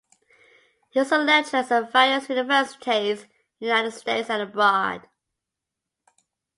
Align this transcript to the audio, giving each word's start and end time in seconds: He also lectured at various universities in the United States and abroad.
He 0.89 0.99
also 0.99 1.19
lectured 1.19 1.71
at 1.71 1.91
various 1.93 2.27
universities 2.27 3.21
in 3.21 3.27
the 3.59 3.65
United 3.67 3.91
States 3.91 4.31
and 4.31 4.41
abroad. 4.41 5.07